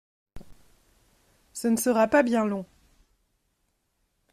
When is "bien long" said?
2.23-2.65